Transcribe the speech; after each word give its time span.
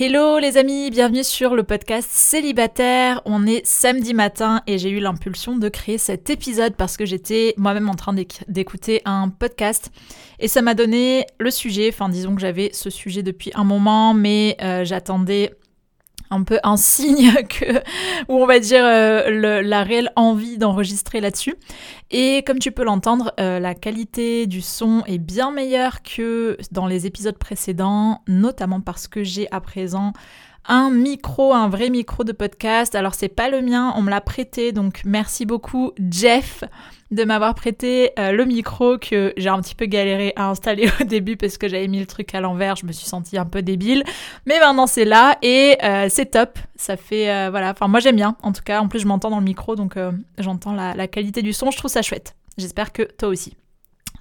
Hello 0.00 0.38
les 0.38 0.56
amis, 0.58 0.90
bienvenue 0.90 1.24
sur 1.24 1.56
le 1.56 1.64
podcast 1.64 2.08
Célibataire. 2.08 3.20
On 3.24 3.48
est 3.48 3.66
samedi 3.66 4.14
matin 4.14 4.62
et 4.68 4.78
j'ai 4.78 4.90
eu 4.90 5.00
l'impulsion 5.00 5.56
de 5.56 5.68
créer 5.68 5.98
cet 5.98 6.30
épisode 6.30 6.76
parce 6.76 6.96
que 6.96 7.04
j'étais 7.04 7.52
moi-même 7.56 7.88
en 7.88 7.96
train 7.96 8.14
d'écouter 8.46 9.02
un 9.06 9.28
podcast 9.28 9.90
et 10.38 10.46
ça 10.46 10.62
m'a 10.62 10.74
donné 10.74 11.26
le 11.40 11.50
sujet. 11.50 11.90
Enfin, 11.92 12.08
disons 12.08 12.36
que 12.36 12.40
j'avais 12.40 12.70
ce 12.72 12.90
sujet 12.90 13.24
depuis 13.24 13.50
un 13.56 13.64
moment, 13.64 14.14
mais 14.14 14.56
euh, 14.62 14.84
j'attendais 14.84 15.57
un 16.30 16.42
peu 16.42 16.58
un 16.62 16.76
signe 16.76 17.32
que, 17.48 17.78
ou 18.28 18.42
on 18.42 18.46
va 18.46 18.58
dire 18.58 18.84
euh, 18.84 19.62
la 19.62 19.82
réelle 19.82 20.10
envie 20.16 20.58
d'enregistrer 20.58 21.20
là-dessus. 21.20 21.56
Et 22.10 22.42
comme 22.46 22.58
tu 22.58 22.72
peux 22.72 22.84
l'entendre, 22.84 23.32
euh, 23.38 23.58
la 23.58 23.74
qualité 23.74 24.46
du 24.46 24.60
son 24.60 25.02
est 25.06 25.18
bien 25.18 25.50
meilleure 25.50 26.02
que 26.02 26.56
dans 26.72 26.86
les 26.86 27.06
épisodes 27.06 27.38
précédents, 27.38 28.22
notamment 28.26 28.80
parce 28.80 29.08
que 29.08 29.22
j'ai 29.22 29.50
à 29.52 29.60
présent 29.60 30.12
un 30.68 30.90
micro, 30.90 31.54
un 31.54 31.68
vrai 31.68 31.90
micro 31.90 32.24
de 32.24 32.32
podcast. 32.32 32.94
Alors 32.94 33.14
c'est 33.14 33.28
pas 33.28 33.48
le 33.48 33.62
mien, 33.62 33.92
on 33.96 34.02
me 34.02 34.10
l'a 34.10 34.20
prêté, 34.20 34.72
donc 34.72 35.00
merci 35.04 35.46
beaucoup 35.46 35.92
Jeff 36.10 36.62
de 37.10 37.24
m'avoir 37.24 37.54
prêté 37.54 38.12
euh, 38.18 38.32
le 38.32 38.44
micro 38.44 38.98
que 38.98 39.32
j'ai 39.38 39.48
un 39.48 39.60
petit 39.62 39.74
peu 39.74 39.86
galéré 39.86 40.34
à 40.36 40.50
installer 40.50 40.90
au 41.00 41.04
début 41.04 41.38
parce 41.38 41.56
que 41.56 41.66
j'avais 41.66 41.88
mis 41.88 42.00
le 42.00 42.06
truc 42.06 42.34
à 42.34 42.40
l'envers, 42.40 42.76
je 42.76 42.84
me 42.84 42.92
suis 42.92 43.06
sentie 43.06 43.38
un 43.38 43.46
peu 43.46 43.62
débile. 43.62 44.04
Mais 44.46 44.60
maintenant 44.60 44.86
c'est 44.86 45.06
là 45.06 45.38
et 45.42 45.78
euh, 45.82 46.08
c'est 46.10 46.26
top. 46.26 46.58
Ça 46.76 46.96
fait 46.96 47.30
euh, 47.30 47.48
voilà, 47.50 47.70
enfin 47.70 47.88
moi 47.88 48.00
j'aime 48.00 48.16
bien. 48.16 48.36
En 48.42 48.52
tout 48.52 48.62
cas, 48.62 48.80
en 48.80 48.88
plus 48.88 49.00
je 49.00 49.06
m'entends 49.06 49.30
dans 49.30 49.38
le 49.38 49.44
micro 49.44 49.74
donc 49.74 49.96
j'entends 50.36 50.74
la, 50.74 50.94
la 50.94 51.08
qualité 51.08 51.42
du 51.42 51.52
son. 51.52 51.70
Je 51.70 51.78
trouve 51.78 51.90
ça 51.90 52.02
chouette. 52.02 52.36
J'espère 52.58 52.92
que 52.92 53.02
toi 53.02 53.28
aussi. 53.28 53.56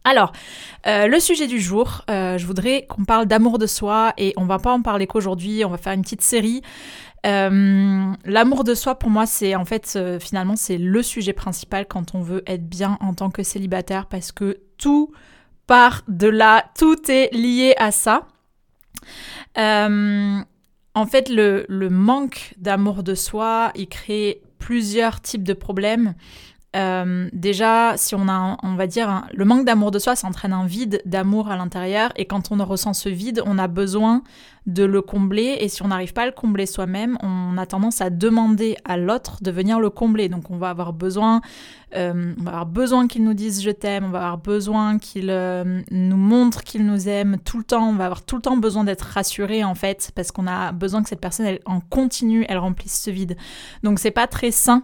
Alors, 0.09 0.31
le 0.85 1.19
sujet 1.19 1.47
du 1.47 1.59
jour, 1.59 2.03
je 2.07 2.45
voudrais 2.45 2.85
qu'on 2.87 3.03
parle 3.03 3.25
d'amour 3.25 3.57
de 3.57 3.67
soi 3.67 4.13
et 4.17 4.33
on 4.37 4.45
va 4.45 4.57
pas 4.57 4.71
en 4.71 4.81
parler 4.81 5.05
qu'aujourd'hui, 5.05 5.65
on 5.65 5.69
va 5.69 5.77
faire 5.77 5.91
une 5.91 6.01
petite 6.01 6.21
série. 6.21 6.61
Euh, 7.25 8.13
l'amour 8.25 8.63
de 8.63 8.73
soi, 8.73 8.95
pour 8.95 9.09
moi, 9.09 9.25
c'est 9.25 9.55
en 9.55 9.65
fait, 9.65 9.93
euh, 9.95 10.19
finalement, 10.19 10.55
c'est 10.55 10.77
le 10.77 11.01
sujet 11.01 11.33
principal 11.33 11.85
quand 11.85 12.15
on 12.15 12.21
veut 12.21 12.43
être 12.47 12.67
bien 12.67 12.97
en 13.01 13.13
tant 13.13 13.29
que 13.29 13.43
célibataire 13.43 14.05
parce 14.05 14.31
que 14.31 14.59
tout 14.77 15.11
part 15.65 16.03
de 16.07 16.27
là, 16.27 16.65
tout 16.77 17.11
est 17.11 17.33
lié 17.33 17.73
à 17.77 17.91
ça. 17.91 18.27
Euh, 19.57 20.39
en 20.93 21.05
fait, 21.05 21.29
le 21.29 21.89
manque 21.89 22.53
d'amour 22.57 23.03
de 23.03 23.15
soi, 23.15 23.71
il 23.75 23.87
crée 23.87 24.41
plusieurs 24.57 25.21
types 25.21 25.43
de 25.43 25.53
problèmes. 25.53 26.13
Euh, 26.75 27.29
déjà, 27.33 27.95
si 27.95 28.13
on 28.13 28.27
a, 28.27 28.57
on 28.61 28.75
va 28.75 28.87
dire, 28.87 29.25
le 29.33 29.45
manque 29.45 29.65
d'amour 29.65 29.91
de 29.91 29.99
soi, 29.99 30.15
ça 30.15 30.27
entraîne 30.27 30.53
un 30.53 30.65
vide 30.65 31.01
d'amour 31.05 31.49
à 31.49 31.57
l'intérieur. 31.57 32.11
Et 32.17 32.25
quand 32.25 32.51
on 32.51 32.63
ressent 32.63 32.93
ce 32.93 33.09
vide, 33.09 33.41
on 33.45 33.57
a 33.57 33.67
besoin 33.67 34.21
de 34.65 34.83
le 34.83 35.01
combler. 35.01 35.57
Et 35.61 35.69
si 35.69 35.81
on 35.81 35.87
n'arrive 35.87 36.13
pas 36.13 36.23
à 36.23 36.25
le 36.25 36.33
combler 36.33 36.65
soi-même, 36.65 37.17
on 37.23 37.57
a 37.57 37.65
tendance 37.65 38.01
à 38.01 38.09
demander 38.09 38.75
à 38.83 38.97
l'autre 38.97 39.37
de 39.41 39.49
venir 39.49 39.79
le 39.79 39.89
combler. 39.89 40.27
Donc 40.27 40.51
on 40.51 40.57
va 40.57 40.69
avoir 40.69 40.91
besoin, 40.91 41.41
euh, 41.95 42.33
on 42.37 42.43
va 42.43 42.51
avoir 42.51 42.65
besoin 42.65 43.07
qu'il 43.07 43.23
nous 43.23 43.33
dise 43.33 43.63
je 43.63 43.71
t'aime. 43.71 44.03
On 44.03 44.09
va 44.09 44.19
avoir 44.19 44.37
besoin 44.37 44.99
qu'il 44.99 45.29
euh, 45.29 45.81
nous 45.89 46.17
montre 46.17 46.63
qu'il 46.63 46.85
nous 46.85 47.07
aime 47.07 47.37
tout 47.45 47.57
le 47.57 47.63
temps. 47.63 47.87
On 47.89 47.95
va 47.95 48.05
avoir 48.05 48.23
tout 48.23 48.35
le 48.35 48.41
temps 48.41 48.57
besoin 48.57 48.83
d'être 48.83 49.03
rassuré 49.03 49.63
en 49.63 49.73
fait, 49.73 50.11
parce 50.15 50.31
qu'on 50.31 50.47
a 50.47 50.73
besoin 50.73 51.01
que 51.01 51.09
cette 51.09 51.21
personne, 51.21 51.57
en 51.65 51.79
continue, 51.79 52.45
elle 52.49 52.57
remplisse 52.57 53.01
ce 53.01 53.09
vide. 53.09 53.37
Donc 53.83 53.99
c'est 53.99 54.11
pas 54.11 54.27
très 54.27 54.51
sain 54.51 54.83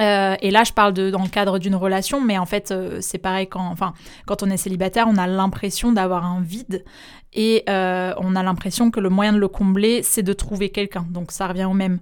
euh, 0.00 0.36
et 0.40 0.50
là, 0.50 0.64
je 0.64 0.72
parle 0.72 0.94
de, 0.94 1.10
dans 1.10 1.22
le 1.22 1.28
cadre 1.28 1.58
d'une 1.58 1.74
relation, 1.74 2.20
mais 2.20 2.38
en 2.38 2.46
fait, 2.46 2.70
euh, 2.70 2.98
c'est 3.00 3.18
pareil 3.18 3.46
quand, 3.48 3.66
enfin, 3.66 3.92
quand 4.26 4.42
on 4.42 4.50
est 4.50 4.56
célibataire, 4.56 5.06
on 5.08 5.16
a 5.16 5.26
l'impression 5.26 5.92
d'avoir 5.92 6.24
un 6.24 6.40
vide 6.40 6.84
et 7.32 7.64
euh, 7.68 8.14
on 8.18 8.34
a 8.34 8.42
l'impression 8.42 8.90
que 8.90 8.98
le 8.98 9.10
moyen 9.10 9.32
de 9.32 9.38
le 9.38 9.48
combler, 9.48 10.02
c'est 10.02 10.22
de 10.22 10.32
trouver 10.32 10.70
quelqu'un. 10.70 11.06
Donc 11.10 11.32
ça 11.32 11.46
revient 11.46 11.66
au 11.66 11.74
même. 11.74 12.00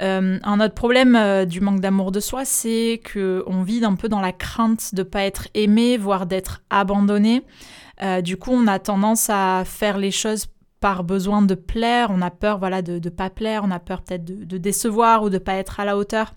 un 0.00 0.60
autre 0.60 0.74
problème 0.74 1.46
du 1.46 1.60
manque 1.60 1.80
d'amour 1.80 2.12
de 2.12 2.20
soi, 2.20 2.44
c'est 2.44 3.00
que 3.02 3.42
on 3.46 3.64
un 3.84 3.94
peu 3.94 4.08
dans 4.08 4.20
la 4.20 4.32
crainte 4.32 4.94
de 4.94 5.02
pas 5.02 5.22
être 5.22 5.48
aimé, 5.54 5.96
voire 5.96 6.26
d'être 6.26 6.62
abandonné. 6.68 7.42
du 8.22 8.36
coup, 8.36 8.52
on 8.52 8.66
a 8.66 8.78
tendance 8.78 9.30
à 9.30 9.62
faire 9.64 9.98
les 9.98 10.10
choses 10.10 10.46
par 10.80 11.04
besoin 11.04 11.42
de 11.42 11.54
plaire. 11.54 12.08
On 12.10 12.20
a 12.20 12.30
peur, 12.30 12.58
voilà, 12.58 12.82
de 12.82 13.00
ne 13.02 13.08
pas 13.08 13.30
plaire. 13.30 13.62
On 13.64 13.70
a 13.70 13.78
peur 13.78 14.02
peut-être 14.02 14.24
de, 14.24 14.44
de 14.44 14.58
décevoir 14.58 15.22
ou 15.22 15.30
de 15.30 15.38
pas 15.38 15.54
être 15.54 15.80
à 15.80 15.84
la 15.84 15.96
hauteur 15.96 16.34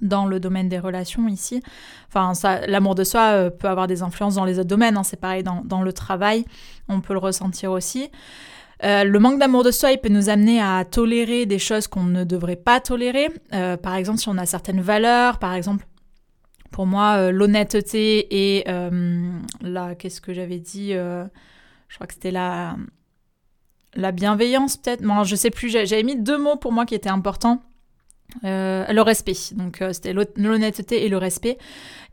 dans 0.00 0.26
le 0.26 0.40
domaine 0.40 0.68
des 0.68 0.78
relations 0.78 1.28
ici. 1.28 1.62
Enfin, 2.08 2.32
l'amour 2.66 2.94
de 2.94 3.04
soi 3.04 3.32
euh, 3.32 3.50
peut 3.50 3.68
avoir 3.68 3.86
des 3.86 4.02
influences 4.02 4.34
dans 4.34 4.44
les 4.44 4.58
autres 4.58 4.68
domaines. 4.68 4.96
Hein. 4.96 5.02
c'est 5.02 5.20
pareil 5.20 5.42
dans, 5.42 5.82
le 5.82 5.92
travail, 5.92 6.44
on 6.88 7.00
peut 7.00 7.12
le 7.12 7.18
ressentir 7.18 7.70
aussi. 7.72 8.10
Euh, 8.82 9.04
le 9.04 9.18
manque 9.18 9.38
d'amour 9.38 9.62
de 9.62 9.70
soi, 9.70 9.92
il 9.92 9.98
peut 9.98 10.08
nous 10.08 10.30
amener 10.30 10.60
à 10.60 10.84
tolérer 10.84 11.44
des 11.44 11.58
choses 11.58 11.86
qu'on 11.86 12.04
ne 12.04 12.24
devrait 12.24 12.56
pas 12.56 12.80
tolérer. 12.80 13.28
Euh, 13.52 13.76
par 13.76 13.94
exemple, 13.94 14.18
si 14.18 14.28
on 14.28 14.38
a 14.38 14.46
certaines 14.46 14.80
valeurs, 14.80 15.38
par 15.38 15.54
exemple, 15.54 15.86
pour 16.70 16.86
moi, 16.86 17.32
l'honnêteté 17.32 18.26
et 18.30 18.64
la, 19.60 19.94
qu'est-ce 19.96 20.20
que 20.20 20.32
j'avais 20.32 20.60
dit 20.60 20.92
Je 20.92 21.94
crois 21.96 22.06
que 22.06 22.14
c'était 22.14 22.30
la, 22.30 22.76
la 23.94 24.12
bienveillance, 24.12 24.76
peut-être. 24.76 25.02
Bon, 25.02 25.24
je 25.24 25.34
sais 25.36 25.50
plus. 25.50 25.68
J'avais 25.68 26.02
mis 26.02 26.16
deux 26.16 26.38
mots 26.38 26.56
pour 26.56 26.72
moi 26.72 26.86
qui 26.86 26.94
étaient 26.94 27.10
importants. 27.10 27.62
Euh, 28.44 28.86
le 28.92 29.02
respect. 29.02 29.36
Donc 29.52 29.82
euh, 29.82 29.92
c'était 29.92 30.12
l'honnêteté 30.12 31.04
et 31.04 31.08
le 31.08 31.16
respect. 31.16 31.58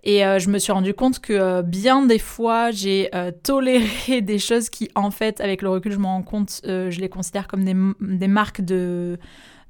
Et 0.04 0.26
euh, 0.26 0.40
je 0.40 0.50
me 0.50 0.60
suis 0.60 0.72
rendu 0.72 0.94
compte 0.94 1.20
que 1.20 1.62
bien 1.62 2.06
des 2.06 2.20
fois, 2.20 2.72
j'ai 2.72 3.10
toléré 3.44 4.22
des 4.22 4.40
choses 4.40 4.70
qui, 4.70 4.90
en 4.96 5.12
fait, 5.12 5.42
avec 5.42 5.62
le 5.62 5.70
recul, 5.70 5.92
je 5.92 5.98
me 5.98 6.06
rends 6.06 6.24
compte, 6.24 6.62
je 6.64 7.00
les 7.00 7.10
considère 7.10 7.48
comme 7.48 7.64
des, 7.64 7.76
des, 8.00 8.28
marques 8.28 8.62
de, 8.62 9.18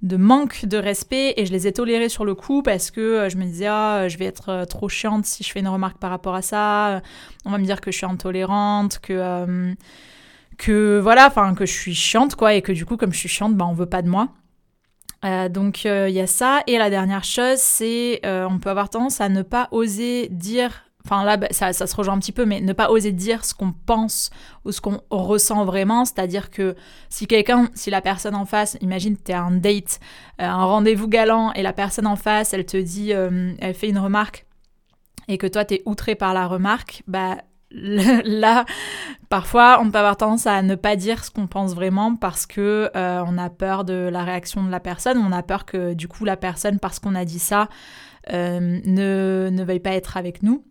de 0.03 0.17
manque 0.17 0.65
de 0.65 0.77
respect 0.77 1.33
et 1.37 1.45
je 1.45 1.51
les 1.51 1.67
ai 1.67 1.71
tolérées 1.71 2.09
sur 2.09 2.25
le 2.25 2.35
coup 2.35 2.61
parce 2.61 2.91
que 2.91 3.27
je 3.29 3.37
me 3.37 3.45
disais, 3.45 3.67
ah, 3.67 4.07
je 4.07 4.17
vais 4.17 4.25
être 4.25 4.65
trop 4.65 4.89
chiante 4.89 5.25
si 5.25 5.43
je 5.43 5.51
fais 5.51 5.59
une 5.59 5.67
remarque 5.67 5.97
par 5.97 6.11
rapport 6.11 6.35
à 6.35 6.41
ça. 6.41 7.01
On 7.45 7.51
va 7.51 7.57
me 7.57 7.65
dire 7.65 7.81
que 7.81 7.91
je 7.91 7.97
suis 7.97 8.05
intolérante, 8.05 8.99
que, 8.99 9.73
que 10.57 10.99
voilà, 10.99 11.27
enfin, 11.27 11.55
que 11.55 11.65
je 11.65 11.73
suis 11.73 11.95
chiante, 11.95 12.35
quoi, 12.35 12.53
et 12.53 12.61
que 12.61 12.71
du 12.71 12.85
coup, 12.85 12.97
comme 12.97 13.13
je 13.13 13.19
suis 13.19 13.29
chiante, 13.29 13.55
ben, 13.55 13.65
on 13.65 13.73
veut 13.73 13.87
pas 13.87 14.01
de 14.01 14.09
moi. 14.09 14.29
Euh, 15.25 15.49
donc 15.49 15.83
il 15.83 15.89
euh, 15.89 16.09
y 16.09 16.19
a 16.19 16.27
ça. 16.27 16.61
Et 16.67 16.77
la 16.77 16.89
dernière 16.89 17.23
chose, 17.23 17.57
c'est 17.57 18.19
euh, 18.25 18.47
on 18.49 18.59
peut 18.59 18.69
avoir 18.69 18.89
tendance 18.89 19.21
à 19.21 19.29
ne 19.29 19.41
pas 19.41 19.67
oser 19.71 20.27
dire, 20.29 20.83
enfin 21.05 21.23
là 21.23 21.37
bah, 21.37 21.47
ça, 21.51 21.73
ça, 21.73 21.87
se 21.87 21.95
rejoint 21.95 22.13
un 22.13 22.19
petit 22.19 22.31
peu, 22.31 22.45
mais 22.45 22.61
ne 22.61 22.73
pas 22.73 22.91
oser 22.91 23.11
dire 23.11 23.43
ce 23.43 23.53
qu'on 23.53 23.71
pense 23.71 24.29
ou 24.65 24.71
ce 24.71 24.81
qu'on 24.81 25.01
ressent 25.09 25.65
vraiment. 25.65 26.05
C'est-à-dire 26.05 26.49
que 26.49 26.75
si 27.09 27.25
quelqu'un, 27.27 27.69
si 27.73 27.89
la 27.89 28.01
personne 28.01 28.35
en 28.35 28.45
face, 28.45 28.77
imagine 28.81 29.17
tu 29.17 29.31
es 29.31 29.35
à 29.35 29.41
un 29.41 29.51
date, 29.51 29.99
un 30.39 30.65
rendez-vous 30.65 31.07
galant, 31.07 31.51
et 31.53 31.63
la 31.63 31.73
personne 31.73 32.07
en 32.07 32.15
face, 32.15 32.53
elle 32.53 32.65
te 32.65 32.77
dit, 32.77 33.11
elle 33.11 33.73
fait 33.73 33.89
une 33.89 33.99
remarque, 33.99 34.45
et 35.27 35.37
que 35.37 35.47
toi 35.47 35.65
tu 35.65 35.75
es 35.75 35.81
outré 35.85 36.15
par 36.15 36.33
la 36.33 36.47
remarque, 36.47 37.03
bah 37.07 37.37
là, 37.71 38.65
parfois, 39.29 39.79
on 39.81 39.91
peut 39.91 39.97
avoir 39.97 40.15
tendance 40.15 40.47
à 40.47 40.61
ne 40.61 40.75
pas 40.75 40.95
dire 40.95 41.25
ce 41.25 41.31
qu'on 41.31 41.47
pense 41.47 41.75
vraiment 41.75 42.15
parce 42.15 42.45
que 42.45 42.89
euh, 42.95 43.23
on 43.27 43.37
a 43.37 43.49
peur 43.49 43.83
de 43.83 44.09
la 44.11 44.23
réaction 44.23 44.63
de 44.63 44.71
la 44.71 44.79
personne, 44.79 45.17
on 45.17 45.31
a 45.31 45.43
peur 45.43 45.65
que 45.65 45.93
du 45.93 46.07
coup 46.07 46.23
la 46.23 46.37
personne, 46.37 46.79
parce 46.79 46.99
qu'on 46.99 47.15
a 47.15 47.25
dit 47.25 47.39
ça, 47.39 47.67
euh, 48.31 48.79
ne, 48.85 49.49
ne 49.51 49.63
veuille 49.63 49.81
pas 49.81 49.91
être 49.91 50.15
avec 50.15 50.43
nous. 50.43 50.63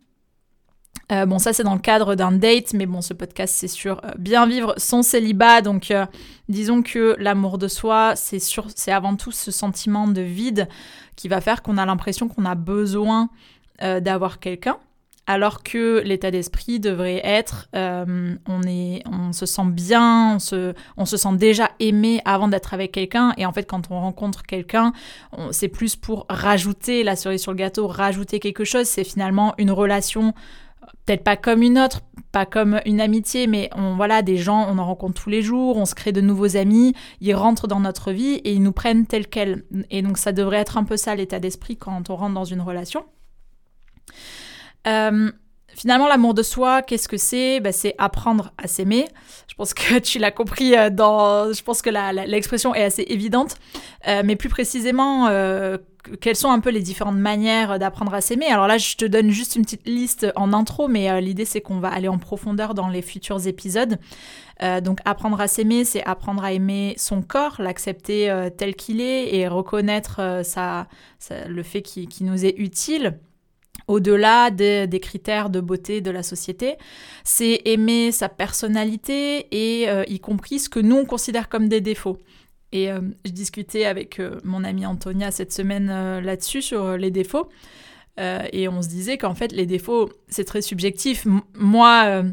Euh, 1.13 1.27
bon, 1.27 1.39
ça 1.39 1.53
c'est 1.53 1.63
dans 1.63 1.75
le 1.75 1.81
cadre 1.81 2.15
d'un 2.15 2.33
date, 2.33 2.73
mais 2.73 2.87
bon, 2.87 3.03
ce 3.03 3.13
podcast 3.13 3.55
c'est 3.55 3.69
sur 3.69 4.01
bien 4.19 4.47
vivre 4.47 4.75
son 4.79 5.03
célibat. 5.03 5.61
Donc, 5.61 5.93
disons 6.49 6.83
que 6.83 7.15
l'amour 7.19 7.59
de 7.59 7.69
soi, 7.69 8.17
c'est 8.17 8.41
c'est 8.41 8.91
avant 8.91 9.17
tout 9.17 9.33
ce 9.33 9.51
sentiment 9.51 10.09
de 10.09 10.23
vide 10.23 10.67
qui 11.15 11.29
va 11.29 11.43
faire 11.43 11.63
qu'on 11.63 11.77
a 11.77 11.85
l'impression 11.85 12.27
qu'on 12.27 12.47
a 12.47 12.55
besoin 12.55 13.29
d'avoir 14.01 14.41
quelqu'un 14.41 14.79
alors 15.27 15.63
que 15.63 16.01
l'état 16.05 16.31
d'esprit 16.31 16.79
devrait 16.79 17.21
être 17.25 17.69
euh, 17.75 18.37
on, 18.47 18.63
est, 18.63 19.03
on 19.07 19.33
se 19.33 19.45
sent 19.47 19.67
bien, 19.67 20.35
on 20.37 20.39
se, 20.39 20.75
on 20.97 21.05
se 21.05 21.17
sent 21.17 21.37
déjà 21.37 21.71
aimé 21.81 22.21
avant 22.25 22.49
d'être 22.49 22.75
avec 22.75 22.93
quelqu'un. 22.93 23.35
Et 23.37 23.45
en 23.45 23.53
fait, 23.53 23.65
quand 23.65 23.91
on 23.91 24.01
rencontre 24.01 24.45
quelqu'un, 24.45 24.93
c'est 25.51 25.69
plus 25.69 25.97
pour 25.97 26.27
rajouter 26.29 27.03
la 27.03 27.17
cerise 27.17 27.43
sur 27.43 27.53
le 27.53 27.59
gâteau, 27.59 27.87
rajouter 27.87 28.39
quelque 28.39 28.65
chose. 28.65 28.87
C'est 28.87 29.05
finalement 29.05 29.55
une 29.59 29.73
relation, 29.73 30.33
peut-être 31.05 31.25
pas 31.25 31.37
comme 31.37 31.63
une 31.63 31.79
autre, 31.79 32.03
pas 32.31 32.47
comme 32.47 32.81
une 32.87 33.01
amitié, 33.01 33.47
mais 33.47 33.69
on, 33.75 33.97
voilà, 33.97 34.23
des 34.23 34.37
gens, 34.37 34.67
on 34.69 34.79
en 34.79 34.87
rencontre 34.87 35.23
tous 35.23 35.31
les 35.31 35.43
jours, 35.43 35.77
on 35.77 35.87
se 35.87 35.95
crée 35.95 36.13
de 36.13 36.21
nouveaux 36.21 36.57
amis, 36.57 36.95
ils 37.21 37.35
rentrent 37.35 37.67
dans 37.67 37.81
notre 37.81 38.13
vie 38.13 38.35
et 38.45 38.53
ils 38.53 38.63
nous 38.63 38.73
prennent 38.73 39.07
tel 39.07 39.27
quel. 39.27 39.65
Et 39.91 40.03
donc, 40.03 40.19
ça 40.19 40.33
devrait 40.33 40.59
être 40.59 40.77
un 40.77 40.85
peu 40.85 40.97
ça 40.97 41.15
l'état 41.15 41.41
d'esprit 41.41 41.77
quand 41.77 42.11
on 42.11 42.17
rentre 42.17 42.35
dans 42.35 42.45
une 42.45 42.61
relation. 42.61 43.05
Euh, 44.87 45.31
finalement, 45.69 46.09
l'amour 46.09 46.35
de 46.35 46.43
soi, 46.43 46.83
qu'est-ce 46.83 47.09
que 47.09 47.17
c'est? 47.17 47.61
Ben, 47.61 47.73
C'est 47.73 47.95
apprendre 47.99 48.53
à 48.59 48.67
s'aimer. 48.67 49.07
Je 49.49 49.55
pense 49.55 49.75
que 49.75 49.99
tu 50.01 50.19
l'as 50.19 50.31
compris 50.31 50.77
euh, 50.77 50.91
dans... 50.91 51.53
Je 51.53 51.63
pense 51.63 51.83
que 51.83 51.91
l'expression 52.27 52.75
est 52.75 52.85
assez 52.85 53.05
évidente. 53.09 53.57
Euh, 54.07 54.23
mais 54.25 54.37
plus 54.37 54.49
précisément, 54.49 55.29
quelles 56.21 56.37
sont 56.37 56.51
un 56.51 56.61
peu 56.61 56.71
les 56.71 56.83
différentes 56.83 57.17
manières 57.17 57.79
d'apprendre 57.79 58.15
à 58.15 58.21
s'aimer? 58.21 58.47
Alors 58.47 58.69
là, 58.69 58.79
je 58.79 58.95
te 58.97 59.05
donne 59.05 59.31
juste 59.31 59.57
une 59.57 59.63
petite 59.63 59.87
liste 59.87 60.27
en 60.37 60.53
intro, 60.53 60.87
mais 60.87 61.21
l'idée, 61.21 61.45
c'est 61.45 61.61
qu'on 61.61 61.81
va 61.81 61.89
aller 61.89 62.09
en 62.09 62.19
profondeur 62.19 62.75
dans 62.75 62.89
les 62.89 63.03
futurs 63.03 63.45
épisodes. 63.49 63.99
donc 64.83 65.01
apprendre 65.05 65.41
à 65.41 65.49
s'aimer, 65.49 65.85
c'est 65.85 66.05
apprendre 66.05 66.45
à 66.45 66.53
aimer 66.53 66.95
son 66.97 67.23
corps, 67.23 67.57
l'accepter 67.59 68.33
tel 68.57 68.77
qu'il 68.77 69.01
est 69.01 69.35
et 69.35 69.49
reconnaître 69.49 70.21
le 70.21 71.63
fait 71.65 71.83
qu'il 71.83 72.27
nous 72.27 72.45
est 72.45 72.55
utile 72.57 73.19
au-delà 73.89 74.51
des, 74.51 75.01
critères 75.01 75.51
de 75.51 75.61
beauté 75.61 76.01
de 76.01 76.11
la 76.11 76.23
société, 76.23 76.75
c'est 77.25 77.63
aimer 77.65 78.13
sa 78.13 78.29
personnalité 78.29 79.47
et 79.51 79.89
euh, 79.89 80.05
y 80.09 80.19
compris 80.19 80.59
ce 80.59 80.69
que 80.69 80.81
nous 80.81 80.97
on 80.97 81.05
considère 81.05 81.49
comme 81.49 81.69
des 81.69 81.81
défauts. 81.81 82.19
Et 82.73 82.91
euh, 82.91 83.01
je 83.25 83.31
discutais 83.31 83.85
avec 83.85 84.19
euh, 84.19 84.39
mon 84.45 84.65
amie 84.65 84.87
Antonia 84.87 85.31
cette 85.31 85.53
semaine 85.53 85.87
là-dessus 86.21 86.63
sur 86.63 86.97
les 86.97 87.11
défauts. 87.11 87.49
et 88.19 88.69
on 88.69 88.83
se 88.83 88.89
disait 88.89 89.19
qu'en 89.19 89.35
fait 89.35 89.53
les 89.53 89.67
défauts 89.67 90.11
c'est 90.29 90.45
très 90.45 90.63
subjectif. 90.63 91.27
moi 91.55 92.25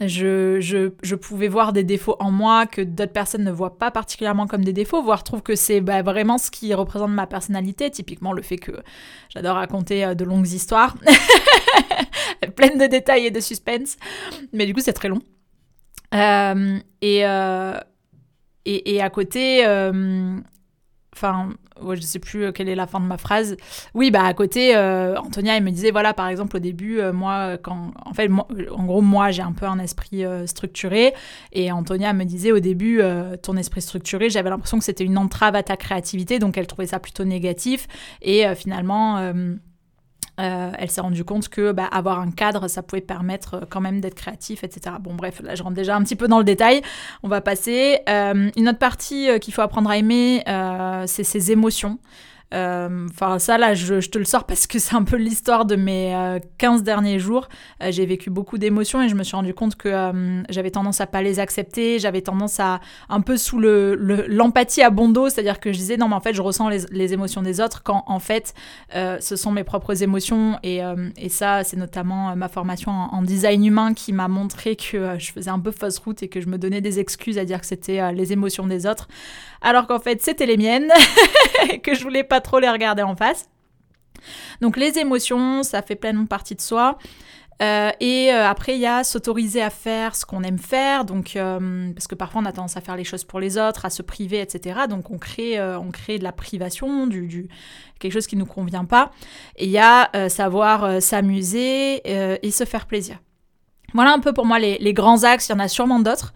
je, 0.00 1.14
pouvais 1.14 1.48
voir 1.48 1.72
des 1.72 1.84
défauts 1.84 2.16
en 2.20 2.30
moi 2.30 2.66
que 2.66 2.80
d'autres 2.80 3.12
personnes 3.12 3.44
ne 3.44 3.50
voient 3.50 3.78
pas 3.78 3.90
particulièrement 3.90 4.46
comme 4.46 4.64
des 4.64 4.72
défauts, 4.72 5.02
voire 5.02 5.24
trouvent 5.24 5.42
que 5.42 5.54
c'est 5.54 5.80
bah, 5.80 6.02
vraiment 6.02 6.38
ce 6.38 6.50
qui 6.50 6.72
représente 6.72 7.10
ma 7.10 7.26
personnalité, 7.26 7.90
typiquement 7.90 8.32
le 8.32 8.42
fait 8.42 8.56
que 8.56 8.72
j'adore 9.28 9.56
raconter 9.56 10.04
euh, 10.04 10.14
de 10.14 10.24
longues 10.24 10.48
histoires, 10.48 10.96
pleines 12.56 12.78
de 12.78 12.86
détails 12.86 13.26
et 13.26 13.30
de 13.30 13.40
suspense, 13.40 13.96
mais 14.52 14.66
du 14.66 14.74
coup 14.74 14.80
c'est 14.80 14.94
très 14.94 15.08
long. 15.08 15.20
Euh, 16.14 16.78
euh, 17.04 17.80
et, 18.64 18.94
et, 18.94 19.02
à 19.02 19.10
côté, 19.10 19.64
enfin, 21.14 21.50
je 21.80 21.96
je 21.96 22.02
sais 22.02 22.18
plus 22.18 22.44
euh, 22.44 22.52
quelle 22.52 22.68
est 22.68 22.74
la 22.74 22.86
fin 22.86 23.00
de 23.00 23.04
ma 23.04 23.18
phrase. 23.18 23.56
Oui, 23.94 24.10
bah 24.10 24.24
à 24.24 24.34
côté, 24.34 24.76
euh, 24.76 25.16
Antonia, 25.16 25.56
elle 25.56 25.62
me 25.62 25.70
disait, 25.70 25.90
voilà, 25.90 26.14
par 26.14 26.28
exemple, 26.28 26.56
au 26.56 26.60
début, 26.60 26.98
euh, 26.98 27.12
moi, 27.12 27.58
quand, 27.58 27.92
en 28.04 28.14
fait, 28.14 28.30
en 28.30 28.84
gros, 28.84 29.00
moi, 29.00 29.30
j'ai 29.30 29.42
un 29.42 29.52
peu 29.52 29.66
un 29.66 29.78
esprit 29.78 30.24
structuré, 30.46 31.14
et 31.52 31.72
Antonia 31.72 32.12
me 32.12 32.24
disait 32.24 32.52
au 32.52 32.60
début, 32.60 33.00
ton 33.42 33.56
esprit 33.56 33.82
structuré, 33.82 34.30
j'avais 34.30 34.50
l'impression 34.50 34.78
que 34.78 34.84
c'était 34.84 35.04
une 35.04 35.18
entrave 35.18 35.54
à 35.54 35.62
ta 35.62 35.76
créativité, 35.76 36.38
donc 36.38 36.56
elle 36.58 36.66
trouvait 36.66 36.86
ça 36.86 36.98
plutôt 36.98 37.24
négatif, 37.24 37.86
et 38.22 38.44
finalement 38.54 39.32
euh, 40.40 40.72
elle 40.78 40.90
s'est 40.90 41.00
rendue 41.00 41.24
compte 41.24 41.48
que 41.48 41.72
bah, 41.72 41.84
avoir 41.84 42.18
un 42.18 42.30
cadre, 42.30 42.68
ça 42.68 42.82
pouvait 42.82 43.00
permettre 43.00 43.54
euh, 43.54 43.60
quand 43.68 43.80
même 43.80 44.00
d'être 44.00 44.14
créatif, 44.14 44.64
etc. 44.64 44.96
Bon, 45.00 45.14
bref, 45.14 45.40
là, 45.42 45.54
je 45.54 45.62
rentre 45.62 45.76
déjà 45.76 45.96
un 45.96 46.02
petit 46.02 46.16
peu 46.16 46.28
dans 46.28 46.38
le 46.38 46.44
détail. 46.44 46.82
On 47.22 47.28
va 47.28 47.40
passer. 47.40 48.00
Euh, 48.08 48.50
une 48.56 48.68
autre 48.68 48.78
partie 48.78 49.28
qu'il 49.40 49.52
faut 49.52 49.62
apprendre 49.62 49.90
à 49.90 49.96
aimer, 49.96 50.42
c'est 51.06 51.24
ses 51.24 51.52
émotions. 51.52 51.98
Euh, 52.52 53.06
enfin, 53.10 53.38
ça, 53.38 53.58
là, 53.58 53.74
je, 53.74 54.00
te 54.00 54.18
le 54.18 54.24
sors 54.24 54.44
parce 54.44 54.66
que 54.66 54.78
c'est 54.78 54.94
un 54.94 55.04
peu 55.04 55.16
l'histoire 55.16 55.64
de 55.64 55.76
mes 55.76 56.40
15 56.58 56.80
euh, 56.80 56.84
derniers 56.84 57.18
jours. 57.18 57.48
Euh, 57.82 57.92
j'ai 57.92 58.06
vécu 58.06 58.30
beaucoup 58.30 58.58
d'émotions 58.58 59.02
et 59.02 59.08
je 59.08 59.14
me 59.14 59.22
suis 59.22 59.36
rendu 59.36 59.54
compte 59.54 59.76
que 59.76 59.90
j'avais 60.48 60.70
tendance 60.70 61.00
à 61.00 61.06
pas 61.06 61.22
les 61.22 61.38
accepter. 61.38 61.98
J'avais 61.98 62.22
tendance 62.22 62.60
à 62.60 62.80
un 63.08 63.20
peu 63.20 63.36
sous 63.36 63.60
l'empathie 63.60 64.80
le, 64.80 64.86
à 64.86 64.90
bon 64.90 65.08
dos, 65.08 65.28
c'est-à-dire 65.28 65.60
que 65.60 65.72
je 65.72 65.78
disais 65.78 65.96
non, 65.96 66.08
mais 66.08 66.14
en 66.14 66.20
fait, 66.20 66.34
je 66.34 66.42
ressens 66.42 66.68
les, 66.68 67.10
émotions 67.12 67.42
des 67.42 67.60
autres 67.60 67.82
quand 67.82 68.04
en 68.06 68.18
fait, 68.18 68.54
ce 68.92 69.36
sont 69.36 69.52
mes 69.52 69.64
propres 69.64 70.02
émotions. 70.02 70.58
Et, 70.62 70.80
et 71.16 71.28
ça, 71.28 71.64
c'est 71.64 71.76
notamment 71.76 72.34
ma 72.36 72.48
formation 72.48 72.90
en, 72.90 73.22
design 73.22 73.64
humain 73.64 73.94
qui 73.94 74.12
m'a 74.12 74.28
montré 74.28 74.76
que 74.76 75.18
je 75.18 75.32
faisais 75.32 75.50
un 75.50 75.58
peu 75.58 75.70
fausse 75.70 75.98
route 75.98 76.22
et 76.22 76.28
que 76.28 76.40
je 76.40 76.48
me 76.48 76.58
donnais 76.58 76.80
des 76.80 76.98
excuses 76.98 77.38
à 77.38 77.44
dire 77.44 77.60
que 77.60 77.66
c'était 77.66 78.12
les 78.12 78.32
émotions 78.32 78.66
des 78.66 78.86
autres, 78.86 79.08
alors 79.62 79.86
qu'en 79.86 79.98
fait, 79.98 80.22
c'était 80.22 80.46
les 80.46 80.56
miennes, 80.56 80.90
que 81.82 81.94
je 81.94 82.02
voulais 82.02 82.24
pas 82.24 82.39
trop 82.40 82.58
les 82.58 82.68
regarder 82.68 83.02
en 83.02 83.16
face. 83.16 83.48
Donc 84.60 84.76
les 84.76 84.98
émotions, 84.98 85.62
ça 85.62 85.82
fait 85.82 85.96
pleinement 85.96 86.26
partie 86.26 86.54
de 86.54 86.60
soi. 86.60 86.98
Euh, 87.62 87.90
et 88.00 88.32
euh, 88.32 88.48
après, 88.48 88.74
il 88.74 88.80
y 88.80 88.86
a 88.86 89.04
s'autoriser 89.04 89.60
à 89.60 89.68
faire 89.68 90.16
ce 90.16 90.24
qu'on 90.24 90.42
aime 90.42 90.58
faire, 90.58 91.04
donc 91.04 91.36
euh, 91.36 91.92
parce 91.92 92.06
que 92.06 92.14
parfois 92.14 92.40
on 92.40 92.46
a 92.46 92.52
tendance 92.52 92.78
à 92.78 92.80
faire 92.80 92.96
les 92.96 93.04
choses 93.04 93.24
pour 93.24 93.38
les 93.38 93.58
autres, 93.58 93.84
à 93.84 93.90
se 93.90 94.00
priver, 94.00 94.40
etc. 94.40 94.80
Donc 94.88 95.10
on 95.10 95.18
crée, 95.18 95.60
on 95.60 95.90
crée 95.90 96.18
de 96.18 96.24
la 96.24 96.32
privation, 96.32 97.06
du, 97.06 97.48
quelque 97.98 98.12
chose 98.12 98.26
qui 98.26 98.36
nous 98.36 98.46
convient 98.46 98.86
pas. 98.86 99.10
Et 99.56 99.66
il 99.66 99.70
y 99.70 99.78
a 99.78 100.10
savoir 100.30 101.02
s'amuser 101.02 102.00
et 102.06 102.50
se 102.50 102.64
faire 102.64 102.86
plaisir. 102.86 103.18
Voilà 103.92 104.12
un 104.12 104.20
peu 104.20 104.32
pour 104.32 104.46
moi 104.46 104.58
les, 104.58 104.92
grands 104.94 105.24
axes. 105.24 105.48
Il 105.48 105.52
y 105.52 105.54
en 105.54 105.58
a 105.58 105.68
sûrement 105.68 106.00
d'autres. 106.00 106.32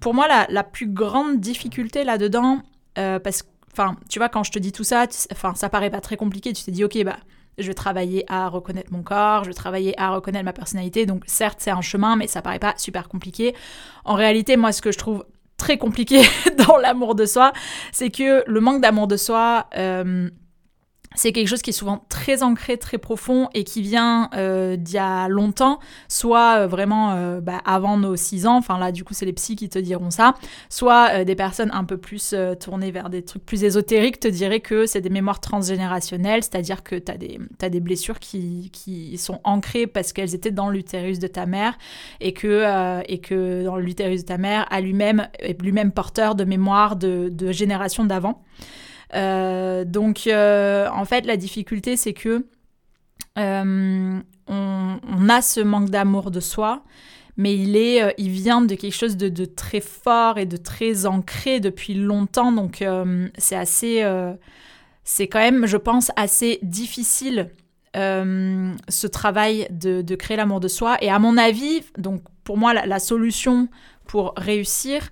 pour 0.00 0.14
moi, 0.14 0.28
la, 0.48 0.64
plus 0.64 0.86
grande 0.86 1.40
difficulté 1.40 2.04
là-dedans, 2.04 2.60
parce 2.94 3.42
que 3.42 3.48
Enfin, 3.76 3.96
tu 4.08 4.20
vois, 4.20 4.28
quand 4.28 4.44
je 4.44 4.52
te 4.52 4.58
dis 4.60 4.70
tout 4.70 4.84
ça, 4.84 5.06
enfin, 5.32 5.54
ça 5.56 5.68
paraît 5.68 5.90
pas 5.90 6.00
très 6.00 6.16
compliqué. 6.16 6.52
Tu 6.52 6.62
t'es 6.62 6.70
dit, 6.70 6.84
ok, 6.84 7.02
bah, 7.02 7.16
je 7.58 7.66
vais 7.66 7.74
travailler 7.74 8.24
à 8.28 8.48
reconnaître 8.48 8.92
mon 8.92 9.02
corps, 9.02 9.42
je 9.42 9.48
vais 9.48 9.54
travailler 9.54 10.00
à 10.00 10.10
reconnaître 10.10 10.44
ma 10.44 10.52
personnalité. 10.52 11.06
Donc, 11.06 11.24
certes, 11.26 11.58
c'est 11.60 11.72
un 11.72 11.80
chemin, 11.80 12.14
mais 12.14 12.28
ça 12.28 12.40
paraît 12.40 12.60
pas 12.60 12.74
super 12.76 13.08
compliqué. 13.08 13.52
En 14.04 14.14
réalité, 14.14 14.56
moi, 14.56 14.70
ce 14.70 14.80
que 14.80 14.92
je 14.92 14.98
trouve 14.98 15.24
très 15.56 15.76
compliqué 15.76 16.22
dans 16.68 16.76
l'amour 16.76 17.16
de 17.16 17.26
soi, 17.26 17.52
c'est 17.90 18.10
que 18.10 18.44
le 18.46 18.60
manque 18.60 18.80
d'amour 18.80 19.08
de 19.08 19.16
soi, 19.16 19.66
euh, 19.76 20.30
c'est 21.14 21.32
quelque 21.32 21.48
chose 21.48 21.62
qui 21.62 21.70
est 21.70 21.74
souvent 21.74 22.04
très 22.08 22.42
ancré, 22.42 22.76
très 22.76 22.98
profond 22.98 23.48
et 23.54 23.64
qui 23.64 23.82
vient 23.82 24.28
euh, 24.34 24.76
d'il 24.76 24.96
y 24.96 24.98
a 24.98 25.28
longtemps, 25.28 25.78
soit 26.08 26.58
euh, 26.58 26.66
vraiment 26.66 27.12
euh, 27.12 27.40
bah, 27.40 27.60
avant 27.64 27.96
nos 27.96 28.16
6 28.16 28.46
ans, 28.46 28.56
enfin 28.56 28.78
là 28.78 28.92
du 28.92 29.04
coup 29.04 29.14
c'est 29.14 29.26
les 29.26 29.32
psys 29.32 29.56
qui 29.56 29.68
te 29.68 29.78
diront 29.78 30.10
ça, 30.10 30.34
soit 30.68 31.24
des 31.24 31.34
personnes 31.34 31.70
un 31.72 31.84
peu 31.84 31.96
plus 31.96 32.34
tournées 32.60 32.90
vers 32.90 33.10
des 33.10 33.22
trucs 33.22 33.44
plus 33.44 33.64
ésotériques 33.64 34.20
te 34.20 34.28
diraient 34.28 34.60
que 34.60 34.86
c'est 34.86 35.00
des 35.00 35.10
mémoires 35.10 35.40
transgénérationnelles, 35.40 36.42
c'est-à-dire 36.42 36.82
que 36.82 36.96
tu 36.96 37.12
as 37.12 37.68
des, 37.68 37.80
blessures 37.80 38.18
qui, 38.18 38.70
sont 39.18 39.40
ancrées 39.44 39.86
parce 39.86 40.12
qu'elles 40.12 40.34
étaient 40.34 40.50
dans 40.50 40.68
l'utérus 40.68 41.18
de 41.18 41.26
ta 41.26 41.46
mère 41.46 41.78
et 42.20 42.32
que, 42.32 43.64
dans 43.64 43.76
l'utérus 43.76 44.22
de 44.22 44.26
ta 44.26 44.38
mère 44.38 44.66
a 44.70 44.80
lui-même 44.80 45.28
est 45.38 45.60
lui-même 45.60 45.92
porteur 45.92 46.34
de 46.34 46.44
mémoires 46.44 46.96
de 46.96 47.52
générations 47.52 48.04
d'avant. 48.04 48.42
Euh, 49.14 49.84
donc, 49.84 50.26
euh, 50.26 50.88
en 50.92 51.04
fait, 51.04 51.26
la 51.26 51.36
difficulté, 51.36 51.96
c'est 51.96 52.12
que 52.12 52.46
euh, 53.38 54.20
on, 54.48 55.28
a 55.28 55.42
ce 55.42 55.60
manque 55.60 55.90
d'amour 55.90 56.30
de 56.30 56.40
soi, 56.40 56.84
mais 57.36 57.56
il, 57.56 57.76
est, 57.76 58.14
il 58.18 58.30
vient 58.30 58.60
de 58.60 58.74
quelque 58.74 58.94
chose 58.94 59.16
de, 59.16 59.44
très 59.44 59.80
fort 59.80 60.38
et 60.38 60.46
de 60.46 60.56
très 60.56 61.06
ancré 61.06 61.60
depuis 61.60 61.94
longtemps. 61.94 62.52
Donc, 62.52 62.84
c'est 63.38 63.56
assez. 63.56 64.04
c'est 65.02 65.26
quand 65.28 65.40
même, 65.40 65.66
je 65.66 65.76
pense, 65.76 66.12
assez 66.16 66.58
difficile 66.62 67.50
ce 67.94 69.06
travail 69.06 69.66
de, 69.70 70.14
créer 70.14 70.36
l'amour 70.36 70.60
de 70.60 70.68
soi. 70.68 70.96
Et 71.00 71.10
à 71.10 71.18
mon 71.18 71.36
avis, 71.36 71.82
donc 71.98 72.22
pour 72.44 72.56
moi, 72.56 72.74
la 72.74 72.98
solution 72.98 73.68
pour 74.06 74.34
réussir, 74.36 75.10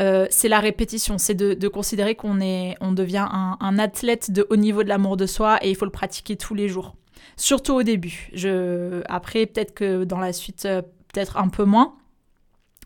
euh, 0.00 0.26
c'est 0.30 0.48
la 0.48 0.60
répétition, 0.60 1.18
c'est 1.18 1.34
de, 1.34 1.68
considérer 1.68 2.14
qu'on 2.14 2.40
est, 2.40 2.76
on 2.80 2.92
devient 2.92 3.26
un, 3.30 3.78
athlète 3.78 4.30
de 4.30 4.46
haut 4.50 4.56
niveau 4.56 4.82
de 4.82 4.88
l'amour 4.88 5.16
de 5.16 5.26
soi 5.26 5.58
et 5.62 5.70
il 5.70 5.76
faut 5.76 5.84
le 5.84 5.90
pratiquer 5.90 6.36
tous 6.36 6.54
les 6.54 6.68
jours. 6.68 6.96
Surtout 7.36 7.74
au 7.74 7.82
début. 7.82 8.30
Je, 8.32 9.02
après, 9.08 9.46
peut-être 9.46 9.74
que 9.74 10.04
dans 10.04 10.18
la 10.18 10.32
suite, 10.32 10.64
euh, 10.64 10.82
peut-être 11.12 11.36
un 11.36 11.48
peu 11.48 11.64
moins. 11.64 11.94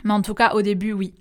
Mais 0.02 0.12
en 0.12 0.22
tout 0.22 0.34
cas, 0.34 0.54
au 0.54 0.62
début, 0.62 0.92
oui. 0.92 1.14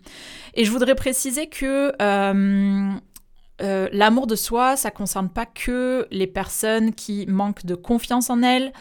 Et 0.56 0.66
je 0.66 0.72
voudrais 0.72 0.96
préciser 0.96 1.48
que 1.48 1.94
euh, 2.02 3.88
l'amour 3.92 4.28
de 4.28 4.36
soi, 4.36 4.76
ça 4.76 4.92
concerne 4.92 5.30
pas 5.30 5.46
que 5.46 6.08
les 6.12 6.28
personnes 6.28 6.94
qui 6.94 7.26
manquent 7.28 7.66
de 7.66 7.76
confiance 7.76 8.30
en 8.30 8.42
elles, 8.42 8.74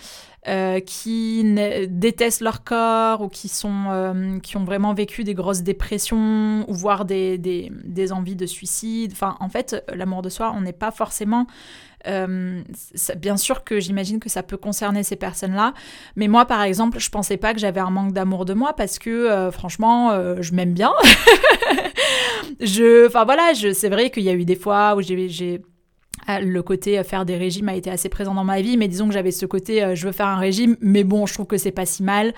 euh, 0.49 0.81
qui 0.81 1.45
détestent 1.89 2.41
leur 2.41 2.65
corps 2.65 3.21
ou 3.21 3.29
qui, 3.29 3.47
sont, 3.47 3.85
euh, 3.91 4.41
qui 4.41 4.57
ont 4.57 4.65
vraiment 4.65 4.93
vécu 4.93 5.23
des 5.23 5.35
grosses 5.35 5.63
dépressions 5.63 6.65
ou 6.69 6.75
voire 6.75 7.05
des, 7.05 7.39
des, 7.39 8.13
envies 8.13 8.35
de 8.35 8.47
suicide. 8.47 9.13
Enfin, 9.13 9.37
en 9.39 9.49
fait, 9.49 9.85
l'amour 9.95 10.21
de 10.21 10.29
soi, 10.29 10.53
on 10.57 10.63
n'est 10.63 10.73
pas 10.73 10.91
forcément... 10.91 11.47
Euh, 12.09 12.61
bien 13.17 13.37
sûr 13.37 13.63
que 13.63 13.79
j'imagine 13.79 14.19
que 14.19 14.29
ça 14.29 14.43
peut 14.43 14.57
concerner 14.57 15.05
ces 15.05 15.15
personnes-là, 15.15 15.73
mais 16.17 16.27
moi, 16.27 16.47
par 16.47 16.63
exemple, 16.63 16.99
je 16.99 17.09
pensais 17.11 17.37
pas 17.37 17.55
que 17.55 17.61
j'avais 17.61 17.79
un 17.79 17.91
manque 17.91 18.13
d'amour 18.13 18.45
de 18.45 18.55
moi 18.55 18.73
parce 18.73 18.99
que, 18.99 19.49
franchement, 19.53 20.11
je 20.41 20.53
m'aime 20.53 20.75
bien. 20.75 20.91
je, 22.61 23.07
enfin 23.07 23.25
voilà, 23.25 23.53
c'est 23.55 23.89
vrai 23.89 24.11
qu'il 24.11 24.25
y 24.25 24.31
a 24.31 24.33
eu 24.33 24.45
des 24.45 24.57
fois 24.57 24.97
où 24.97 25.01
j'ai 25.01 25.63
le 26.28 26.62
côté 26.62 26.99
euh, 26.99 27.04
faire 27.04 27.25
des 27.25 27.37
régimes 27.37 27.69
a 27.69 27.75
été 27.75 27.90
assez 27.90 28.09
présent 28.09 28.35
dans 28.35 28.45
ma 28.45 28.61
vie, 28.61 28.76
mais 28.76 28.88
disons 28.88 29.09
que 29.09 29.14
j'avais 29.14 29.31
ce 29.31 29.47
côté 29.47 29.83
euh, 29.83 29.95
je 29.95 30.07
veux 30.07 30.12
faire 30.12 30.28
un 30.28 30.38
régime, 30.38 30.76
mais 30.81 31.04
bon, 31.04 31.26
je 31.26 31.35
trouve 31.35 31.47
que 31.47 31.59
c'est 31.59 31.73
pas 31.73 31.87
si 31.87 32.02
mal. 32.02 32.33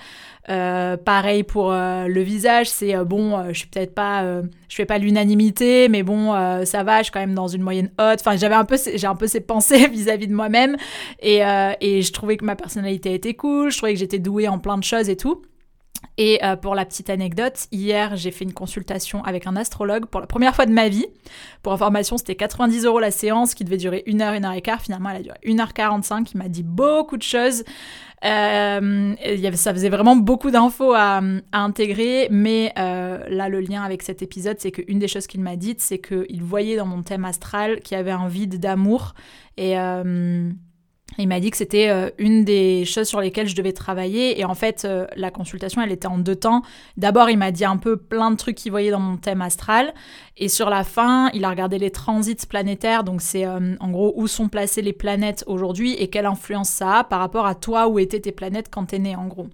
Euh, 0.49 0.95
pareil 0.97 1.43
pour 1.43 1.71
le 1.71 2.21
visage, 2.21 2.69
c'est 2.69 2.95
bon, 3.03 3.51
je 3.51 3.59
suis 3.59 3.67
peut-être 3.67 3.95
pas, 3.95 4.23
je 4.69 4.75
fais 4.75 4.85
pas 4.85 4.99
l'unanimité, 4.99 5.89
mais 5.89 6.03
bon, 6.03 6.33
ça 6.65 6.83
va, 6.83 6.99
je 6.99 7.05
suis 7.05 7.11
quand 7.11 7.19
même 7.19 7.33
dans 7.33 7.47
une 7.47 7.63
moyenne 7.63 7.89
haute. 7.99 8.19
Enfin, 8.19 8.35
j'avais 8.35 8.55
un 8.55 8.65
peu, 8.65 8.77
j'ai 8.77 9.07
un 9.07 9.15
peu 9.15 9.25
ces 9.25 9.39
pensées 9.41 9.87
vis-à-vis 9.91 10.27
de 10.27 10.35
moi-même, 10.35 10.77
et, 11.19 11.41
et 11.81 12.01
je 12.03 12.13
trouvais 12.13 12.37
que 12.37 12.45
ma 12.45 12.55
personnalité 12.55 13.13
était 13.15 13.33
cool, 13.33 13.71
je 13.71 13.77
trouvais 13.77 13.93
que 13.93 13.99
j'étais 13.99 14.19
douée 14.19 14.47
en 14.47 14.59
plein 14.59 14.77
de 14.77 14.83
choses 14.83 15.09
et 15.09 15.15
tout. 15.15 15.41
Et 16.17 16.43
euh, 16.43 16.55
pour 16.55 16.75
la 16.75 16.85
petite 16.85 17.09
anecdote, 17.09 17.67
hier 17.71 18.15
j'ai 18.15 18.31
fait 18.31 18.45
une 18.45 18.53
consultation 18.53 19.23
avec 19.23 19.47
un 19.47 19.55
astrologue 19.55 20.05
pour 20.05 20.21
la 20.21 20.27
première 20.27 20.55
fois 20.55 20.65
de 20.65 20.71
ma 20.71 20.87
vie. 20.89 21.05
Pour 21.61 21.73
information, 21.73 22.17
c'était 22.17 22.35
90 22.35 22.85
euros 22.85 22.99
la 22.99 23.11
séance 23.11 23.53
qui 23.53 23.63
devait 23.63 23.77
durer 23.77 24.03
une 24.05 24.21
heure, 24.21 24.33
une 24.33 24.45
heure 24.45 24.53
et 24.53 24.61
quart. 24.61 24.81
Finalement, 24.81 25.09
elle 25.09 25.17
a 25.17 25.21
duré 25.21 25.37
1h45. 25.45 26.29
Il 26.33 26.37
m'a 26.37 26.47
dit 26.47 26.63
beaucoup 26.63 27.17
de 27.17 27.23
choses. 27.23 27.63
Euh, 28.23 29.15
ça 29.53 29.73
faisait 29.73 29.89
vraiment 29.89 30.15
beaucoup 30.15 30.49
d'infos 30.49 30.93
à, 30.93 31.21
intégrer, 31.51 32.27
mais 32.31 32.71
euh, 32.79 33.19
là, 33.29 33.49
le 33.49 33.59
lien 33.59 33.83
avec 33.83 34.01
cet 34.01 34.21
épisode, 34.21 34.57
c'est 34.59 34.71
qu'une 34.71 34.99
des 34.99 35.07
choses 35.07 35.27
qu'il 35.27 35.41
m'a 35.41 35.55
dites, 35.57 35.81
c'est 35.81 35.99
qu'il 35.99 36.41
voyait 36.41 36.77
dans 36.77 36.87
mon 36.87 37.03
thème 37.03 37.25
astral 37.25 37.81
qu'il 37.81 37.97
y 37.97 37.99
avait 37.99 38.11
un 38.11 38.27
vide 38.27 38.59
d'amour. 38.59 39.13
Et. 39.57 39.75
Il 41.17 41.27
m'a 41.27 41.39
dit 41.39 41.49
que 41.49 41.57
c'était 41.57 41.89
euh, 41.89 42.09
une 42.17 42.43
des 42.43 42.85
choses 42.85 43.07
sur 43.07 43.21
lesquelles 43.21 43.47
je 43.47 43.55
devais 43.55 43.71
travailler. 43.71 44.39
Et 44.39 44.45
en 44.45 44.55
fait, 44.55 44.83
euh, 44.85 45.07
la 45.15 45.31
consultation, 45.31 45.81
elle 45.81 45.91
était 45.91 46.07
en 46.07 46.17
deux 46.17 46.35
temps. 46.35 46.61
D'abord, 46.97 47.29
il 47.29 47.37
m'a 47.37 47.51
dit 47.51 47.65
un 47.65 47.77
peu 47.77 47.97
plein 47.97 48.31
de 48.31 48.35
trucs 48.35 48.55
qu'il 48.55 48.71
voyait 48.71 48.91
dans 48.91 48.99
mon 48.99 49.17
thème 49.17 49.41
astral. 49.41 49.93
Et 50.37 50.49
sur 50.49 50.69
la 50.69 50.83
fin, 50.83 51.29
il 51.33 51.45
a 51.45 51.49
regardé 51.49 51.77
les 51.77 51.91
transits 51.91 52.45
planétaires. 52.47 53.03
Donc, 53.03 53.21
c'est 53.21 53.45
euh, 53.45 53.75
en 53.79 53.89
gros 53.91 54.13
où 54.17 54.27
sont 54.27 54.49
placées 54.49 54.81
les 54.81 54.93
planètes 54.93 55.43
aujourd'hui 55.47 55.93
et 55.93 56.09
quelle 56.09 56.25
influence 56.25 56.69
ça 56.69 56.99
a 56.99 57.03
par 57.03 57.19
rapport 57.19 57.45
à 57.45 57.55
toi, 57.55 57.87
où 57.87 57.99
étaient 57.99 58.19
tes 58.19 58.33
planètes 58.33 58.67
quand 58.69 58.85
t'es 58.85 58.99
né, 58.99 59.15
en 59.15 59.27
gros 59.27 59.47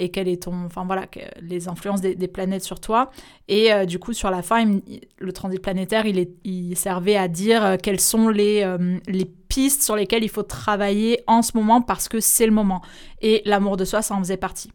et 0.00 0.10
quel 0.10 0.28
est 0.28 0.44
ton, 0.44 0.66
enfin 0.66 0.84
voilà, 0.84 1.06
les 1.42 1.66
influences 1.66 2.00
des, 2.00 2.28
planètes 2.28 2.62
sur 2.62 2.78
toi. 2.78 3.10
Et 3.48 3.70
du 3.84 3.98
coup, 3.98 4.12
sur 4.12 4.30
la 4.30 4.42
fin, 4.42 4.78
le 5.18 5.32
transit 5.32 5.60
planétaire, 5.60 6.06
il, 6.06 6.20
est, 6.20 6.74
servait 6.76 7.16
à 7.16 7.26
dire 7.26 7.76
quelles 7.82 7.98
sont 7.98 8.28
les 8.28 8.64
sur 9.66 9.96
lesquelles 9.96 10.24
il 10.24 10.30
faut 10.30 10.42
travailler 10.42 11.22
en 11.26 11.42
ce 11.42 11.52
moment 11.54 11.82
parce 11.82 12.08
que 12.08 12.20
c'est 12.20 12.46
le 12.46 12.52
moment. 12.52 12.82
Et 13.20 13.42
l'amour 13.44 13.76
de 13.76 13.84
soi, 13.84 14.02
ça 14.02 14.14
en 14.14 14.18
faisait 14.18 14.36
partie 14.36 14.70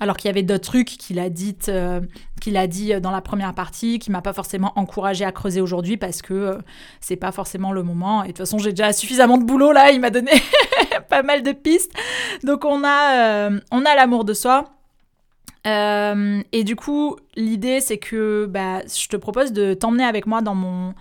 alors 0.00 0.16
qu'il 0.16 0.28
y 0.28 0.30
avait 0.30 0.42
d'autres 0.42 0.64
trucs 0.64 0.88
qu'il 0.88 1.18
a 1.18 1.28
dit, 1.28 1.56
euh, 1.68 2.00
qu'il 2.40 2.56
a 2.56 2.66
dit 2.66 2.98
dans 3.00 3.10
la 3.10 3.20
première 3.20 3.54
partie, 3.54 3.98
qui 3.98 4.10
m'a 4.10 4.22
pas 4.22 4.32
forcément 4.32 4.72
encouragé 4.76 5.26
à 5.26 5.30
creuser 5.30 5.60
aujourd'hui 5.60 5.98
parce 5.98 6.22
que 6.22 6.32
euh, 6.32 6.58
c'est 7.00 7.16
pas 7.16 7.32
forcément 7.32 7.70
le 7.70 7.82
moment. 7.82 8.22
Et 8.24 8.28
de 8.28 8.32
toute 8.32 8.38
façon, 8.38 8.58
j'ai 8.58 8.70
déjà 8.70 8.92
suffisamment 8.94 9.36
de 9.36 9.44
boulot 9.44 9.72
là. 9.72 9.92
Il 9.92 10.00
m'a 10.00 10.10
donné 10.10 10.32
pas 11.10 11.22
mal 11.22 11.42
de 11.42 11.52
pistes. 11.52 11.92
Donc 12.42 12.64
on 12.64 12.82
a, 12.82 13.48
euh, 13.48 13.60
on 13.70 13.84
a 13.84 13.94
l'amour 13.94 14.24
de 14.24 14.32
soi. 14.32 14.70
et 15.66 16.64
du 16.64 16.76
coup, 16.76 17.16
l'idée 17.36 17.80
c'est 17.82 17.98
que 17.98 18.46
bah, 18.46 18.80
je 18.86 19.06
te 19.06 19.16
propose 19.16 19.52
de 19.52 19.74
t'emmener 19.74 20.04
avec 20.04 20.26
moi 20.26 20.40
dans 20.40 20.54
mon 20.54 20.94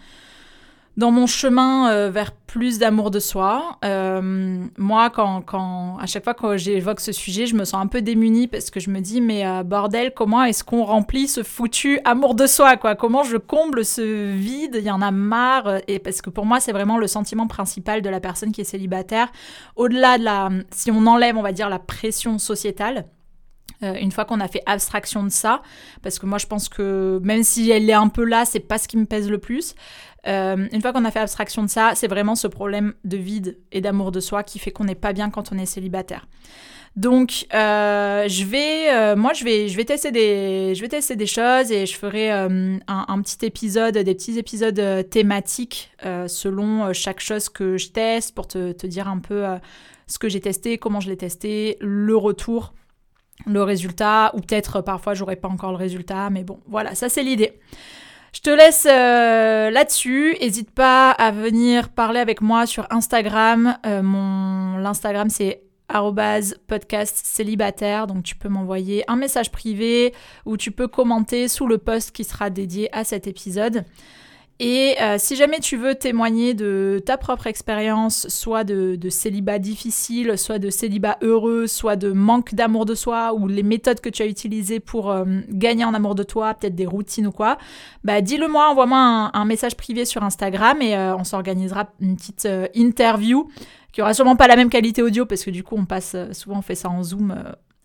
dans 1.00 1.12
mon 1.12 1.28
chemin 1.28 1.90
euh, 1.92 2.10
vers 2.10 2.34
plus 2.34 2.78
d'amour 2.78 3.10
de 3.10 3.20
soi, 3.20 3.78
euh, 3.86 4.66
moi, 4.78 5.10
quand, 5.10 5.42
quand, 5.42 5.98
à 5.98 6.06
chaque 6.06 6.26
fois 6.26 6.34
que 6.34 6.58
j'évoque 6.58 7.00
ce 7.00 7.14
sujet, 7.14 7.46
je 7.46 7.56
me 7.56 7.64
sens 7.64 7.82
un 7.82 7.88
peu 7.88 8.02
démunie 8.02 8.48
parce 8.48 8.70
que 8.70 8.82
je 8.82 8.90
me 8.90 9.00
dis, 9.00 9.22
mais 9.22 9.48
euh, 9.48 9.64
bordel, 9.64 10.14
comment 10.14 10.44
est-ce 10.44 10.66
qu'on 10.66 10.84
remplit 10.84 11.30
ce 11.30 11.42
foutu 11.42 12.02
amour 12.04 12.36
de 12.36 12.46
soi, 12.48 12.76
quoi? 12.76 12.96
Comment 12.96 13.24
je 13.24 13.38
comble 13.38 13.86
ce 13.86 14.34
vide? 14.34 14.76
Il 14.78 14.84
y 14.84 14.92
en 14.92 15.02
a 15.02 15.10
marre. 15.10 15.78
Et 15.88 16.00
parce 16.00 16.22
que 16.22 16.30
pour 16.30 16.46
moi, 16.46 16.60
c'est 16.60 16.74
vraiment 16.74 16.98
le 16.98 17.08
sentiment 17.08 17.48
principal 17.48 18.02
de 18.02 18.10
la 18.10 18.20
personne 18.20 18.52
qui 18.52 18.60
est 18.60 18.66
célibataire. 18.66 19.32
Au-delà 19.78 20.18
de 20.18 20.26
la, 20.26 20.50
si 20.70 20.92
on 20.92 21.08
enlève, 21.08 21.38
on 21.38 21.44
va 21.44 21.54
dire, 21.54 21.70
la 21.70 21.80
pression 21.80 22.38
sociétale. 22.40 23.06
une 23.82 24.12
fois 24.12 24.26
qu'on 24.26 24.42
a 24.42 24.50
fait 24.50 24.62
abstraction 24.66 25.24
de 25.24 25.30
ça, 25.30 25.62
parce 26.04 26.20
que 26.20 26.26
moi 26.26 26.38
je 26.38 26.48
pense 26.48 26.68
que 26.68 27.22
même 27.24 27.44
si 27.44 27.72
elle 27.72 27.90
est 27.90 27.94
un 27.94 28.10
peu 28.10 28.26
là, 28.26 28.44
c'est 28.44 28.60
pas 28.60 28.78
ce 28.78 28.90
qui 28.90 28.98
me 28.98 29.06
pèse 29.06 29.30
le 29.30 29.38
plus. 29.38 29.74
Euh, 30.28 30.68
une 30.72 30.82
fois 30.82 30.94
qu'on 30.94 31.06
a 31.06 31.12
fait 31.12 31.20
abstraction 31.20 31.64
de 31.64 31.70
ça, 31.70 31.92
c'est 31.96 32.08
vraiment 32.08 32.36
ce 32.36 32.48
problème 32.48 32.94
de 33.04 33.18
vide 33.18 33.58
et 33.72 33.82
d'amour 33.82 34.12
de 34.12 34.20
soi 34.20 34.44
qui 34.44 34.60
fait 34.60 34.72
qu'on 34.72 34.84
n'est 34.84 34.96
pas 34.96 35.14
bien 35.14 35.30
quand 35.30 35.52
on 35.52 35.58
est 35.58 35.66
célibataire. 35.66 36.28
Donc, 36.96 37.46
euh, 37.54 38.28
je 38.28 38.44
vais, 38.44 38.92
euh, 38.92 39.16
moi, 39.16 39.34
je 39.34 39.44
vais, 39.46 39.68
je 39.68 39.78
vais 39.78 39.86
tester 39.86 40.12
des, 40.12 40.74
je 40.76 40.82
vais 40.82 40.88
tester 40.88 41.16
des 41.16 41.28
choses 41.28 41.72
et 41.72 41.86
je 41.86 41.96
ferai 41.96 42.32
un, 42.32 43.22
petit 43.22 43.46
épisode, 43.46 43.98
des 43.98 44.16
petits 44.16 44.38
épisodes 44.38 45.10
thématiques 45.10 45.92
selon 46.28 46.92
chaque 46.94 47.20
chose 47.20 47.48
que 47.48 47.78
je 47.78 47.90
teste 47.90 48.34
pour 48.36 48.48
te, 48.48 48.72
te 48.72 48.88
dire 48.88 49.08
un 49.08 49.20
peu 49.20 49.46
ce 50.08 50.18
que 50.18 50.28
j'ai 50.28 50.42
testé, 50.42 50.78
comment 50.78 51.00
je 51.00 51.10
l'ai 51.10 51.18
testé, 51.18 51.78
le 51.80 52.18
retour, 52.18 52.74
le 53.46 53.64
résultat, 53.64 54.32
ou 54.36 54.42
peut-être 54.42 54.82
parfois 54.82 55.14
j'aurai 55.14 55.36
pas 55.36 55.48
encore 55.48 55.72
le 55.72 55.78
résultat, 55.78 56.30
mais 56.30 56.44
bon, 56.44 56.60
voilà, 56.68 56.96
ça 56.96 57.08
c'est 57.08 57.24
l'idée. 57.24 57.60
Je 58.34 58.42
te 58.42 58.50
laisse 58.50 58.88
euh, 58.90 59.70
là-dessus. 59.70 60.36
N'hésite 60.42 60.72
pas 60.72 61.12
à 61.12 61.32
venir 61.32 61.90
parler 61.90 62.20
avec 62.20 62.42
moi 62.42 62.66
sur 62.66 62.88
Instagram. 62.92 63.78
Euh, 63.86 64.02
l'Instagram 64.82 65.30
c'est 65.30 65.64
podcast 66.68 67.20
célibataire. 67.24 68.08
Donc 68.08 68.24
tu 68.24 68.36
peux 68.36 68.50
m'envoyer 68.50 69.04
un 69.10 69.16
message 69.16 69.52
privé 69.52 70.14
ou 70.46 70.58
tu 70.58 70.72
peux 70.72 70.88
commenter 70.88 71.48
sous 71.48 71.68
le 71.68 71.78
post 71.78 72.12
qui 72.12 72.24
sera 72.24 72.50
dédié 72.50 72.90
à 72.96 73.04
cet 73.04 73.28
épisode. 73.28 73.84
Et 74.62 74.98
euh, 75.00 75.16
si 75.18 75.38
jamais 75.38 75.60
tu 75.62 75.78
veux 75.78 75.96
témoigner 75.96 76.54
de 76.54 77.02
ta 77.06 77.18
propre 77.18 77.48
expérience, 77.48 78.28
soit 78.28 78.66
de, 78.66 78.98
célibat 79.10 79.58
difficile, 79.58 80.38
soit 80.38 80.60
de 80.60 80.70
célibat 80.70 81.18
heureux, 81.22 81.66
soit 81.66 81.96
de 81.96 82.12
manque 82.12 82.54
d'amour 82.54 82.86
de 82.86 82.94
soi, 82.94 83.34
ou 83.34 83.48
les 83.48 83.64
méthodes 83.64 84.02
que 84.02 84.10
tu 84.10 84.22
as 84.22 84.26
utilisées 84.26 84.82
pour 84.82 85.12
euh, 85.12 85.24
gagner 85.48 85.86
en 85.86 85.94
amour 85.94 86.14
de 86.14 86.24
toi, 86.24 86.54
peut-être 86.54 86.76
des 86.76 86.86
routines 86.86 87.28
ou 87.28 87.32
quoi, 87.32 87.58
bah 88.04 88.20
dis-le 88.20 88.50
moi, 88.50 88.70
envoie-moi 88.70 89.32
un, 89.34 89.46
message 89.46 89.78
privé 89.78 90.04
sur 90.04 90.24
Instagram 90.24 90.82
et 90.82 90.94
euh, 90.94 91.16
on 91.16 91.24
s'organisera 91.24 91.88
une 92.02 92.18
petite 92.18 92.48
interview 92.76 93.50
qui 93.94 94.02
aura 94.02 94.14
sûrement 94.14 94.36
pas 94.36 94.48
la 94.48 94.58
même 94.58 94.70
qualité 94.70 95.02
audio 95.02 95.26
parce 95.26 95.44
que 95.44 95.50
du 95.50 95.64
coup 95.64 95.76
on 95.76 95.86
passe 95.86 96.16
souvent 96.34 96.60
on 96.60 96.62
fait 96.62 96.76
ça 96.76 96.90
en 96.90 97.02
zoom 97.02 97.36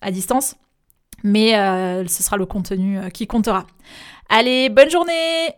à 0.03 0.11
distance, 0.11 0.57
mais 1.23 1.53
ce 2.07 2.23
sera 2.23 2.37
le 2.37 2.45
contenu 2.45 2.99
qui 3.13 3.27
comptera. 3.27 3.65
Allez, 4.29 4.69
bonne 4.69 4.91
journée 4.91 5.55